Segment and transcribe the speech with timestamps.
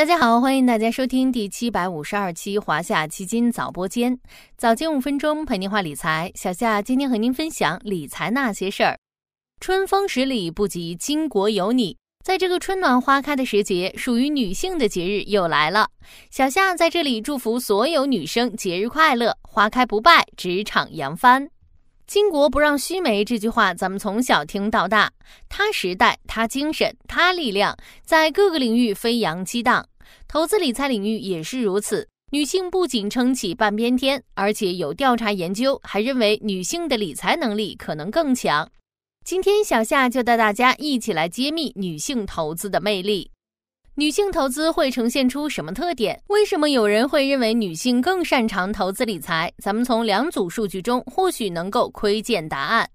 [0.00, 4.18] 大家好，欢迎大家收听第七百五十二期华夏基金早播间，
[4.56, 6.32] 早间五分钟陪您话理财。
[6.34, 8.98] 小夏今天和您分享理财那些事儿。
[9.60, 11.94] 春风十里不及巾帼有你，
[12.24, 15.86] 在这个春暖花开的时节，属于女性的节日又来了。
[16.30, 21.46] 小夏在这里祝福所有女生节日快乐，花开不败，职场扬帆。
[22.10, 25.12] 巾帼不让须眉这句话，咱们从小听到大。
[25.48, 29.86] 他时代，他精神，他力量，在各个领域飞扬激荡。
[30.26, 32.08] 投资理财领域也是如此。
[32.32, 38.68] 女性不仅撑起半边天，而且有调查研究还认为女性的理财能力可能更强。
[39.24, 43.30] 今天小夏就带大家一起来揭秘女性投资的魅力。
[43.96, 46.22] 女性投资会呈现出什么特点？
[46.28, 49.52] 为什么有人会认为女性更擅长投资理财？
[49.58, 52.88] 咱们从两组数据中或许能够窥见答案。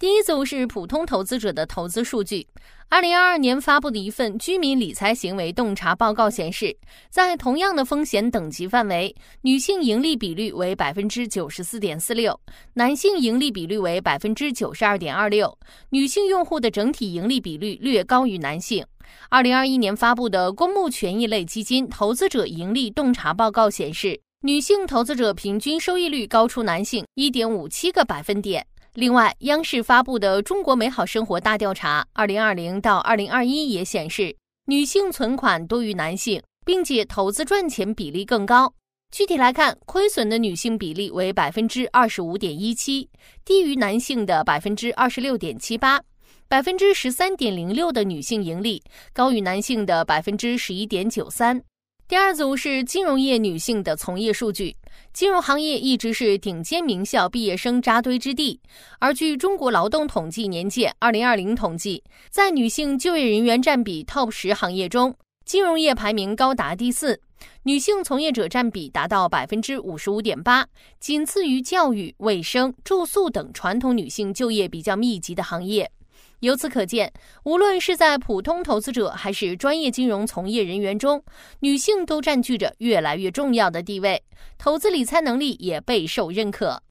[0.00, 2.46] 第一组是普通投资者的投资数据。
[2.88, 6.74] 二零二二年发布的一份居民理财行为洞察报告显示，
[7.10, 12.40] 在同样的风险等级范围，女性盈利比率为百分之九十四点四六，
[12.72, 15.54] 男性盈利比率为百分之九十二点二六。
[15.90, 18.82] 女性用户的整体盈利比率略高于男性。
[19.28, 28.66] 二零二一年发布的公募权益类基金投资者盈利洞察报告显示，女性投资者平均收益率高出男性一点五七个百分点。
[28.94, 34.34] 另外，央视发布的《中国美好生活大调查（二零二零到二零二一）》也显示，
[34.66, 38.74] 女性存款多于男性，并且投资赚钱比例更高。
[39.12, 43.08] 具体来看，亏损的女性比例为百分之二十五点一七，
[43.44, 46.00] 低于男性的百分之二十六点七八。
[46.48, 51.62] 百分之十三点零六的女性盈利高于男性的百分之十一点九三。
[52.10, 54.74] 第二组是金融业女性的从业数据，
[55.12, 58.58] 金融行业一直是顶尖名校毕业生扎堆之地。
[58.98, 67.20] 而据中国劳动统计年鉴二零二零统计，在女性就业人员占比 TOP 十行业中，金融业排名高达第四，
[67.62, 70.66] 女性从业者占比达到百分之五十五点八，
[70.98, 75.88] 仅次于教育、卫生、住宿等传统女性就业比较密集的行业。
[76.40, 77.12] 由此可见，
[77.44, 81.22] 无论是在普通投资者还是专业金融从业人员中，
[81.60, 84.22] 女性都占据着越来越重要的地位，
[84.58, 86.82] 投资理财能力也备受认可。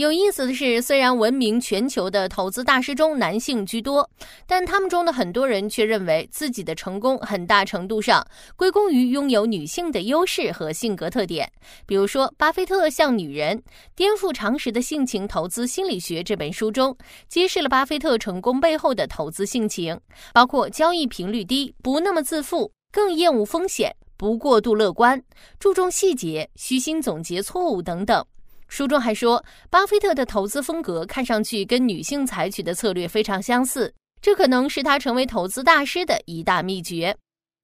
[0.00, 4.08] 有意思的是，虽然闻名全球的投资大师中男性居多，
[4.46, 11.52] 但他们中的很多人却认为自己的成功很大程度上归功于拥有女性的优势和性格特点。
[11.84, 13.62] 比如说，巴菲特像女人
[13.94, 16.96] 颠覆常识的性情投资心理学这本书中，
[17.28, 20.00] 揭示了巴菲特成功背后的投资性情，
[20.32, 25.22] 包括交易频率低、不那么自负、更厌恶风险、不过度乐观、
[25.58, 28.24] 注重细节、虚心总结错误等等。
[28.70, 33.92] 书中还说，巴菲特的投资风格看上去跟女性采取的策略非常相似，
[34.22, 37.14] 这可能是他成为投资大师的一大秘诀。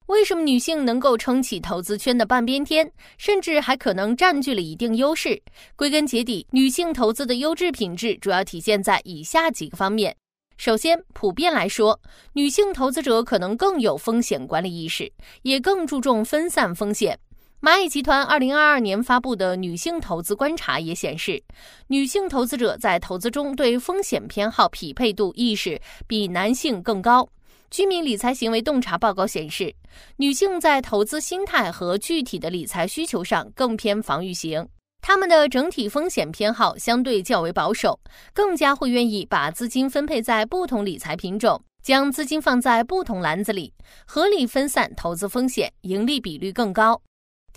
[0.07, 5.41] 为什么女性能够撑起投资圈的半边天，甚至还可能占据了一定优势？
[5.77, 10.13] 归根结底，女性投资的优质品质主要体现在以下几个方面：
[10.57, 11.97] 首先，普遍来说，
[12.33, 15.09] 女性投资者可能更有风险管理意识，
[15.43, 17.17] 也更注重分散风险。
[17.59, 21.41] 蚂蚁集团二零二二年发布的女性投资观察也显示，
[21.87, 27.27] 女性投资者在投资中对风险偏好匹配度意识比男性更高。
[27.71, 29.73] 居民理财行为洞察报告显示，
[30.17, 34.65] 女性在投资心态和具体的理财需求上更偏防御型，
[35.01, 37.99] 她们的整体风险偏好相对较为保守，
[38.35, 43.73] 更加会愿意把资金分配在不同理财品种，将资金放在不同篮子里，
[44.05, 47.01] 合理分散投资风险，盈利比率更高。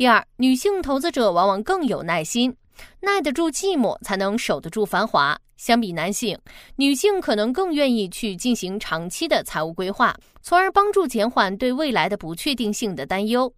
[0.00, 2.56] 第二，女性投资者往往更有耐心，
[3.00, 5.38] 耐得住寂寞，才能守得住繁华。
[5.58, 6.38] 相比男性，
[6.76, 13.52] 女性可能更愿意去进行长期的财务规划，从而帮助减缓对未来的不确定性的担忧。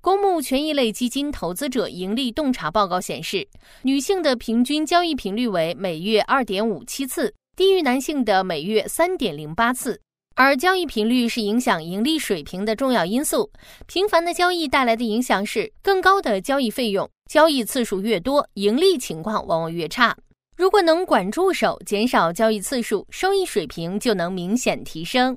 [0.00, 3.48] 公募权益类基金投资者盈利洞察报告显示，
[3.82, 10.00] 女性的平均交易频率为每月二点五七次，低于男性的每月三点零八次。
[10.40, 13.50] 而交易频率是影响盈利水平的重要因素。
[13.88, 20.16] 频繁的交易带来的影响是更高的交易费用，交易次数越多，盈利情况往往越差。
[20.56, 25.36] 如果能管住手，减少交易次数，收益水平就能明显提升。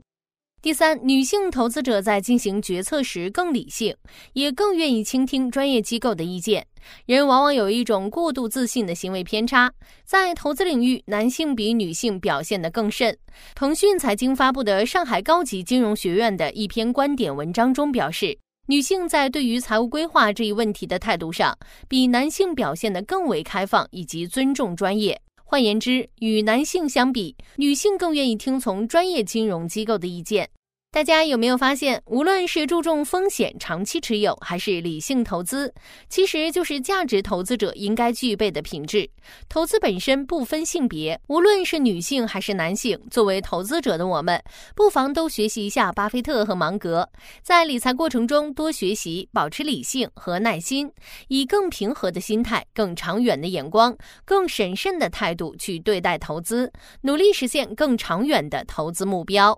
[0.62, 3.96] 第三，女性投资者在进行决策时更理性，
[4.34, 6.68] 也更愿意倾听专业机构的意见。
[7.08, 9.74] 人往往有一种过度自信的行为偏差，
[10.06, 13.18] 在投资领域，男性比女性表现得更甚。
[13.56, 18.38] 腾讯财经发布的上海高级金融学院的一篇观点文章中表示，
[18.68, 25.20] 女性在对于财务规划这一问题的态度上，比男性表现得更为开放以及尊重专业。
[25.52, 30.50] 换言之，与男性相比，女性更愿意听从专业金融机构的意见。
[30.94, 35.74] 大家有没有发现，无论是注重风险、长期持有，还是理性投资，
[36.10, 39.10] 其实就是价值投资者应该具备的品质。
[39.48, 44.44] 投资本身不分性别，无论是女性还是男性，作为投资者的我们，
[44.76, 47.08] 不妨都学习一下巴菲特和芒格，
[47.42, 50.92] 在理财过程中多学习，保持理性和耐心，
[51.30, 53.96] 以更平和的心态、更长远的眼光、
[54.26, 56.70] 更审慎的态度去对待投资，
[57.04, 59.58] 努力实现更长远的投资目标。